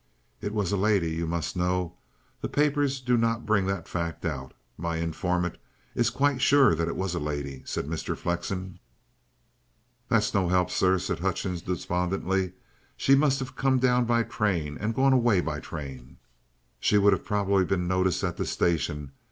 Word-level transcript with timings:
"It 0.41 0.51
was 0.51 0.71
a 0.71 0.77
lady, 0.77 1.11
you 1.11 1.27
must 1.27 1.55
know. 1.55 1.93
The 2.41 2.49
papers 2.49 2.99
do 3.01 3.17
not 3.17 3.45
bring 3.45 3.67
that 3.67 3.87
fact 3.87 4.25
out. 4.25 4.51
My 4.75 4.95
informant 4.97 5.59
is 5.93 6.09
quite 6.09 6.41
sure 6.41 6.73
that 6.73 6.87
it 6.87 6.95
was 6.95 7.13
a 7.13 7.19
lady," 7.19 7.61
said 7.67 7.85
Mr. 7.85 8.17
Flexen. 8.17 8.79
"That's 10.09 10.33
no 10.33 10.49
'elp, 10.49 10.71
sir," 10.71 10.97
said 10.97 11.19
Hutchings 11.19 11.61
despondently. 11.61 12.53
"She 12.97 13.13
must 13.13 13.37
have 13.37 13.55
come 13.55 13.77
down 13.77 14.05
by 14.05 14.23
train 14.23 14.75
and 14.79 14.95
gone 14.95 15.13
away 15.13 15.39
by 15.39 15.59
train." 15.59 16.17
"She 16.79 16.97
would 16.97 17.13
have 17.13 17.23
probably 17.23 17.63
been 17.63 17.87
noticed 17.87 18.23
at 18.23 18.37
the 18.37 18.45
station. 18.47 19.11